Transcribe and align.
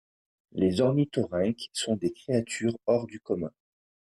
Les 0.53 0.81
ornithorynques 0.81 1.69
sont 1.73 1.95
des 1.95 2.11
créatures 2.11 2.75
hors 2.87 3.05
du 3.05 3.19
commun. 3.19 3.51